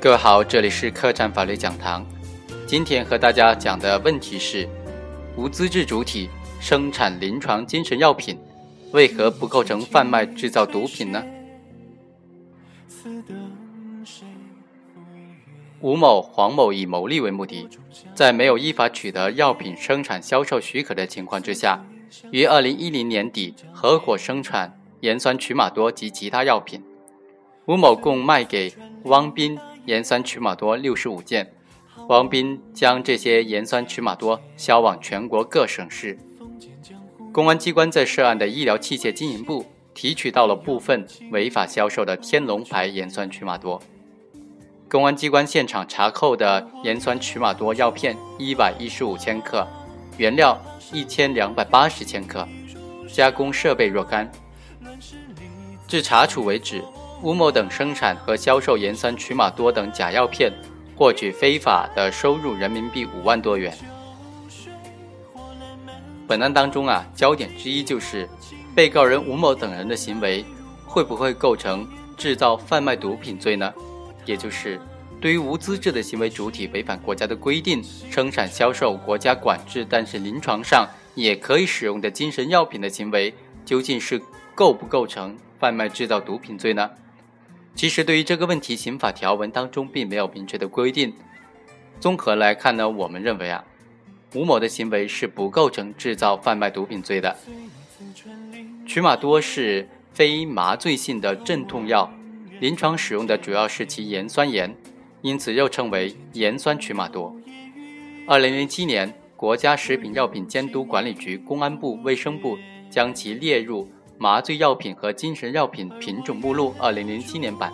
[0.00, 2.06] 各位好，这里是客栈法律讲堂。
[2.68, 4.68] 今天和大家讲的问题是：
[5.36, 6.30] 无资质主体
[6.60, 8.38] 生产临床精神药品，
[8.92, 11.24] 为何不构成贩卖制造毒品呢？
[15.80, 17.68] 吴某、黄某以牟利为目的，
[18.14, 21.84] 在没有依法取得药品生产销售许可的情况之下，
[22.30, 26.80] 于二零一零年底合伙生产盐酸曲马多及其他药品。
[27.66, 29.58] 吴某共卖给汪斌。
[29.88, 31.50] 盐酸曲马多六十五件，
[32.08, 36.18] 王斌将这些盐酸曲马多销往全国各省市。
[37.32, 43.80] 公安机关在涉案的医疗器械经营部提取到了部分违法销售的天龙牌盐酸曲马多。
[44.90, 49.66] 公安机关现场查扣的盐酸曲马多药片一百一十五千克，
[50.18, 50.60] 原料
[50.92, 52.46] 一千两百八十千克，
[53.10, 54.30] 加工设备若干。
[55.86, 56.84] 至查处为止。
[57.20, 60.52] 吴某等生产和销售盐酸曲马多等假药片，
[60.94, 63.76] 获取非法的收入人民币五万多元。
[66.28, 68.28] 本案当中啊，焦点之一就是
[68.72, 70.44] 被告人吴某等人的行为
[70.86, 73.72] 会不会构成制造贩卖毒品罪呢？
[74.24, 74.80] 也就是
[75.20, 84.22] 对于无资质的行为主体违反国家的规定生产销售国家管制但是临床上也可以使用的精神药品的行为，究竟是
[84.54, 86.88] 构不构成贩卖制造毒品罪呢？
[87.78, 91.14] 其实，对于这个问题，刑法条文当中并没有明确的规定。
[92.00, 93.64] 综合来看呢，我们认为啊，
[94.34, 97.36] 吴某的行为是不构成制造贩卖毒品罪的。
[98.84, 102.12] 曲马多是非麻醉性的镇痛药，
[102.58, 104.74] 临床使用的主要是其盐酸盐，
[105.22, 107.32] 因此又称为盐酸曲马多。
[108.26, 112.58] 二零零七年，国家食品药品监督管理局、公安部、卫生部
[112.90, 113.88] 将其列入。
[114.20, 117.72] 麻醉药品和精神药品品种目录，二零零七年版，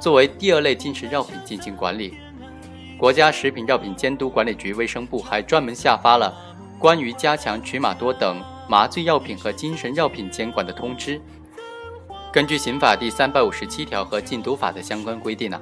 [0.00, 2.14] 作为第二类精神药品进行管理。
[2.96, 6.34] 国家食品药品监督管理局、卫生部还专门下发了
[6.78, 11.20] 关于加强曲马多等麻醉药品和精神药品监管的通知。
[12.32, 15.60] 根据刑法第三百五十七条和禁毒法的相关规定呢，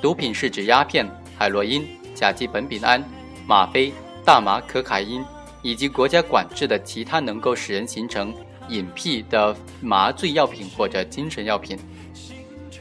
[0.00, 1.04] 毒品是指鸦片、
[1.36, 1.84] 海洛因、
[2.14, 3.02] 甲基苯丙胺、
[3.48, 3.92] 吗啡、
[4.24, 5.24] 大麻、可卡因
[5.60, 8.32] 以及国家管制的其他能够使人形成。
[8.68, 11.78] 隐蔽的麻醉药品或者精神药品。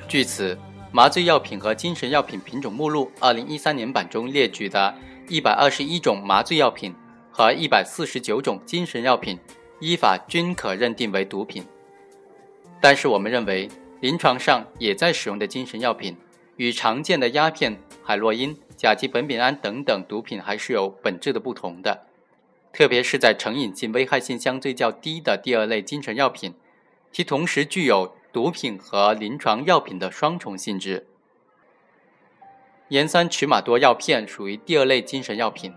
[0.07, 0.57] 据此，
[0.91, 4.93] 麻醉药品和精神药品品种目录二零一三年版中列举的
[5.27, 6.93] 一百二十一种麻醉药品
[7.31, 9.39] 和一百四十九种精神药品，
[9.79, 11.63] 依法均可认定为毒品。
[12.81, 13.69] 但是，我们认为，
[14.01, 16.17] 临床上也在使用的精神药品，
[16.57, 22.07] 与常见的鸦片、海洛因、甲基苯丙胺等等毒品还是有本质的不同的。
[22.73, 26.53] 特别是在成瘾性、危害性相对较低的第二类精神药品，
[27.11, 31.05] 其同时具有毒品和临床药品的双重性质。
[32.87, 35.73] 盐酸曲马多药片属于第二类精神药品，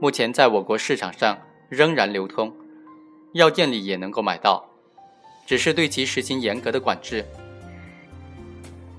[0.00, 1.38] 目前在我国市场上
[1.68, 2.54] 仍然流通，
[3.32, 4.66] 药店里也能够买到，
[5.46, 7.24] 只是对其实行严格的管制。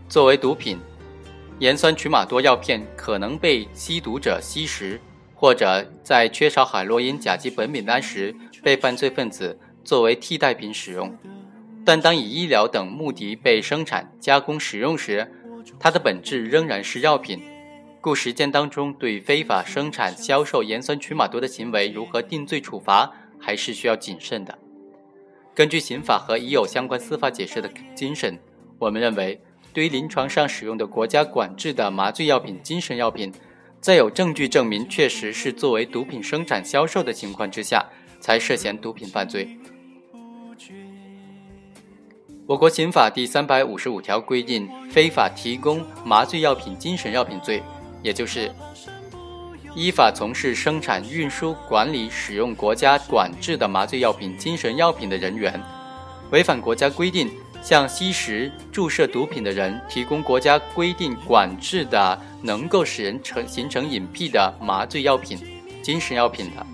[0.08, 0.80] 作为毒品，
[1.60, 5.00] 盐酸曲马多药片可能被吸毒者吸食。
[5.44, 8.34] 或者在缺少海洛因、甲基苯丙胺时，
[8.64, 11.10] 被犯罪分子作为替代品使用；
[11.84, 15.30] 但当以医疗等目的被生产、加工、使用时，
[15.78, 17.42] 它的本质仍然是药品。
[18.00, 24.58] 故实践当中，对非法生产、销售盐酸曲马多的行为如何定罪处罚，还是需要谨慎的。
[25.54, 28.40] 根据刑法和已有相关司法解释的精神，
[28.80, 29.42] 我们认为，
[29.74, 33.30] 对于临床上使用的国家管制的麻醉药品、精神药品，
[33.84, 37.86] 在有证据证明确实是作为毒品生产销售的情况之下，
[38.22, 39.60] 才涉嫌毒品犯罪。
[42.46, 47.62] 我国刑法第三百五十五条规定，非法提供麻醉药品、精神药品罪，
[48.02, 48.50] 也就是
[49.76, 55.62] 依法从事生产、运输、管理、使用国家管制的麻醉药品、精神药品的人员，
[56.32, 57.30] 违反国家规定。
[57.64, 65.40] 向吸食、注射毒品的人提供国家规定管制的能够使人成形成瘾癖的麻醉药品、
[65.82, 66.66] 精神药品的，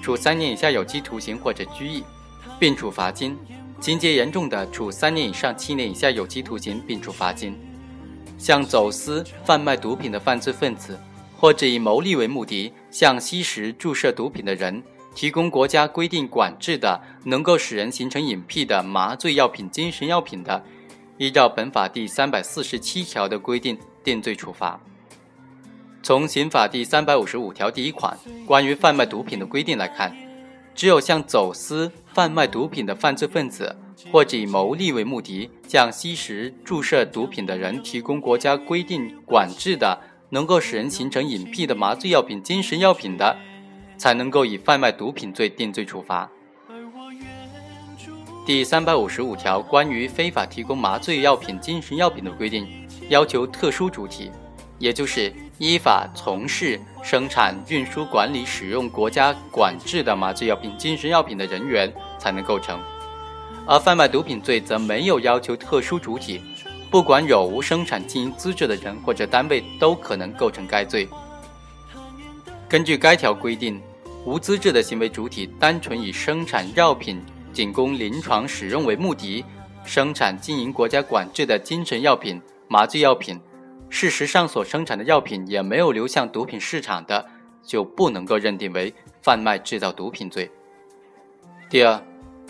[0.00, 2.04] 处三年以下有期徒刑或者拘役，
[2.60, 3.34] 并处罚金；
[3.80, 7.58] 情节严重的，处三年以上七年以下有期徒刑，并处罚金。
[8.38, 10.96] 向走私、贩卖毒品的犯罪分子，
[11.36, 14.80] 或者以牟利为目的向吸食、注射毒品的人。
[15.16, 20.62] 提供国家规定管制的能够使人形成瘾癖的麻醉药品、精神药品的，
[21.16, 24.78] 依照本法第三百四十七条的规定定罪处罚。
[26.02, 30.14] 从刑法第三百五十五条第一款关于贩卖毒品的规定来看，
[30.74, 33.74] 只有向走私、贩卖毒品的犯罪分子，
[34.12, 39.98] 或者以牟利为目的向吸食、注射毒品的人提供国家规定管制的、
[40.28, 43.38] 能够使人形成瘾癖的麻醉药品、精神药品的，
[43.96, 46.30] 才能够以贩卖毒品罪定罪处罚。
[48.46, 52.66] 第三百五十五条关于非法提供麻醉药品、精神药品的规定，
[53.08, 54.30] 要求特殊主体，
[54.78, 62.78] 也就是依法从事生产、运输、管理、使用国家管制的麻醉药品、精神药品的人员才能构成。
[63.66, 66.40] 而贩卖毒品罪则没有要求特殊主体，
[66.88, 71.08] 不管有无生产经营资质的人或者单位都可能构成该罪。
[72.68, 73.80] 根据该条规定，
[74.24, 77.20] 无资质的行为主体单纯以生产药品。
[77.52, 79.42] 仅供临床使用为目的，
[79.82, 83.40] 生产经营国家管制的精神药品、麻醉药品，
[83.88, 87.24] 事实上所生产的药品也没有流向毒品市场的，
[87.62, 88.92] 就不能够认定为
[89.22, 90.50] 贩卖制造毒品罪。
[91.70, 91.98] 第二，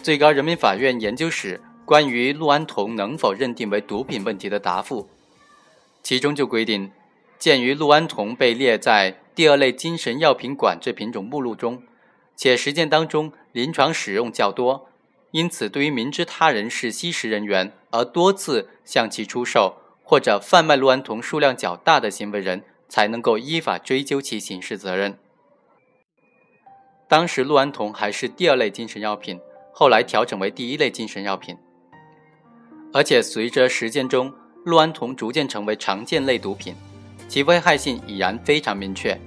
[0.02, 5.08] 最高人民法院研究室关于氯胺酮能否认定为毒品问题的答复，
[6.02, 6.90] 其中就规定，
[7.38, 11.82] 鉴于氯胺酮被列在第二类精神药品管制品种目录中，
[12.34, 14.88] 且实践当中临床使用较多。
[15.30, 25.18] 因此，对于明知他人是吸食人员而多次向其出售或者贩卖氯胺酮数量较大的行为人，才能够依法追究其刑事责任。
[27.06, 29.38] 当时氯胺酮还是第二类精神药品，
[29.70, 31.58] 后来调整为第一类精神药品。
[32.94, 34.32] 而且随着实践中，
[34.64, 36.74] 氯胺酮逐渐成为常见类毒品，
[37.28, 39.18] 其危害性已然非常明确。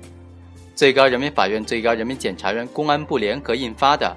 [0.75, 4.15] 最高人民法院、最高人民检察院、公安部联合印发的。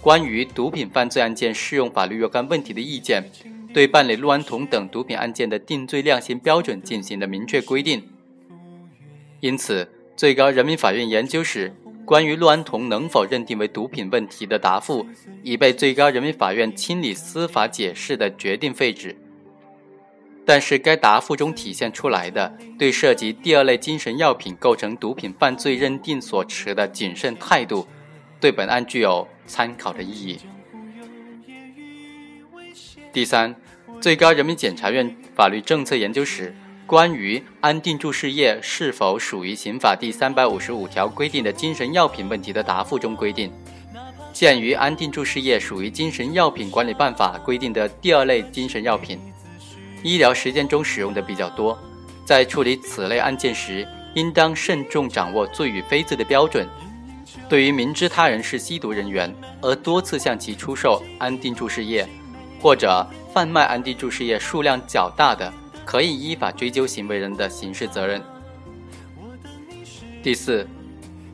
[0.00, 3.22] 关于毒品犯罪案件适用法律若干问题的意见，
[3.74, 8.02] 对办理氯胺酮等毒品案件的定罪量刑标准进行了明确规定。
[9.40, 11.74] 因此，最高人民法院研究室
[12.06, 15.06] 关于氯胺酮能否认定为毒品问题的答复，
[15.42, 19.14] 已被最高人民法院清理司法解释的决定废止。
[20.44, 27.86] 但是，该答复中体现出来的对涉及第二类精神药品构成毒品犯罪认定所持的谨慎态度。
[28.40, 30.38] 对本案具有参考的意义。
[33.12, 33.54] 第三，
[34.00, 36.56] 最高人民检察院法律政策研究室
[36.86, 43.52] 关于安定注释液是否属于刑法第三百五十五条规定的精神药品问题的答复中规定，
[44.32, 49.20] 鉴于安定注释液属于精神药品管理办法规定的第二类精神药品，
[50.02, 51.78] 医疗实践中使用的比较多，
[52.24, 56.66] 在处理此类案件时，应当慎重掌握罪与非罪的标准。
[57.48, 62.06] 对于明知他人是吸毒人员而多次向其出售安定注射液，
[62.60, 65.52] 或者贩卖安定注射液数量较大的，
[65.84, 68.22] 可以依法追究行为人的刑事责任。
[70.22, 70.66] 第四，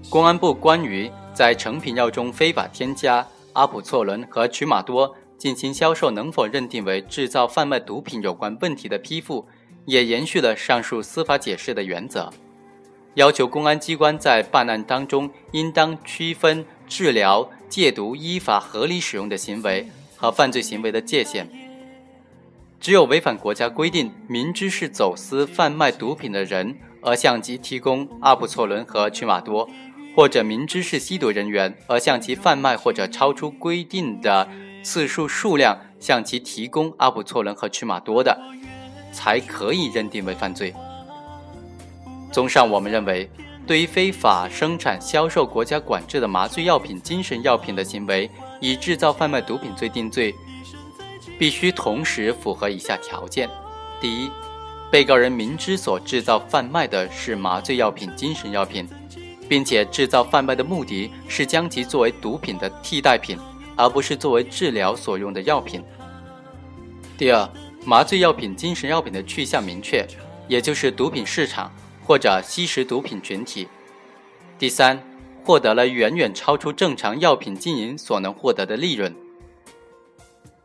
[0.09, 9.47] 公安部关于在成品药中非法添加阿普唑仑和曲马多进行销售能否认定为制造贩卖毒品有关问题的批复，
[9.85, 12.33] 也延续了上述司法解释的原则。
[13.15, 21.49] 要求公安机关在办案当中，应当区分治疗、戒毒依法合理使用的行为和犯罪行为的界限。
[22.79, 29.67] 只有违反国家规定，明知是走私贩卖毒品的人而向其提供阿普唑仑和曲马多，
[30.15, 34.46] 或者明知是吸毒人员而向其贩卖或者超出规定的
[34.86, 38.38] 次数数量向其提供阿普唑仑和曲马多的，
[39.12, 40.72] 才可以认定为犯罪。
[42.31, 43.28] 综上，我们认为，
[43.66, 50.32] 对于非法生产、销售国家管制的麻醉药品、精神药品的行为，以制造、贩卖毒品罪定罪，
[51.36, 53.50] 必须同时符合以下条件：
[54.00, 54.31] 第一，
[54.88, 58.88] 被告人明知所制造、贩卖的是麻醉药品、精神药品，
[59.48, 63.36] 并且制造、贩卖的目的是将其作为毒品的替代品，
[63.77, 65.83] 而不是作为治疗所用的药品；
[67.17, 67.49] 第二，
[67.85, 70.05] 麻醉药品、精神药品的去向明确，
[70.49, 71.71] 也就是毒品市场。
[72.06, 73.67] 或者吸食毒品群体，
[74.61, 75.03] 第三，
[75.43, 79.13] 获得了远远超出正常药品经营所能获得的利润。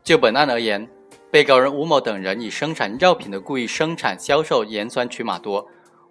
[0.04, 0.88] 就本案而言，
[1.32, 5.66] 被告人吴某等人以生产药品的故意生产、销售盐酸曲马多，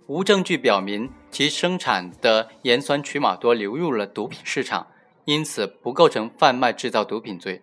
[0.07, 4.85] 无证据表明其生产的盐酸曲马多流入了毒品市场，
[5.31, 7.61] 因此不构成贩卖制造毒品罪。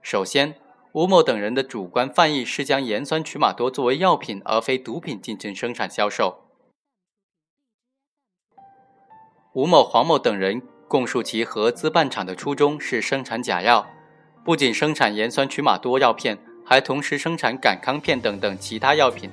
[0.00, 0.54] 首先。
[0.92, 6.48] 吴某等人的主观犯意是将盐酸曲马多作为药品而非毒品进行生产销售。
[9.52, 13.86] 吴某、黄某等人供述其合资办厂的初衷是生产假药，
[14.44, 19.30] 不仅生产盐酸曲马多药片，还同时生产感康片等等其他药品。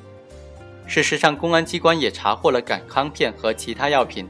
[0.86, 4.30] 事实上，公安机关也查获了感康片和其他药品。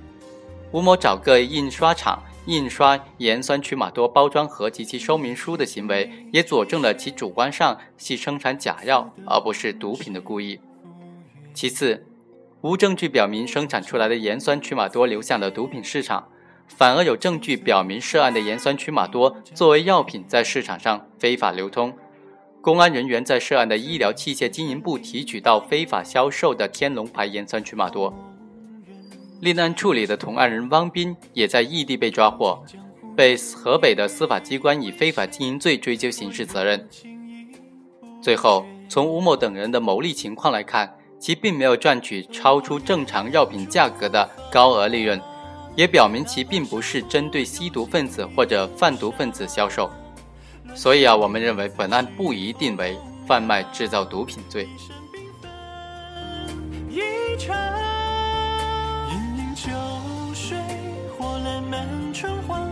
[0.72, 10.58] 吴某找个印刷厂印刷盐酸曲马多包装盒及其说明书的行为，也佐证了其主观上系生产假药而不是毒品的故意。
[11.54, 12.06] 其次，
[12.62, 16.30] 无证据表明生产出来的盐酸曲马多流向了毒品市场，
[16.70, 21.94] 反而有证据表明涉案的盐酸曲马多作为药品在市场上非法流通。
[22.62, 28.14] 公安人员在涉案的医疗器械经营部提取到非法销售的天龙牌盐酸曲马多。
[29.40, 32.64] 另案处理的同案人汪斌也在异地被抓获，
[33.16, 36.88] 被河北的司法机关以非法经营罪追究刑事责任。
[38.22, 45.22] 最后，从吴某等人的牟利情况来看，其并没有赚取超出正常药品价格的高额利润，
[45.76, 49.90] 也表明其并不是针对吸毒分子或者贩毒分子销售。
[50.74, 54.68] 所以啊，我们认为本案不一定为贩卖制造毒品罪。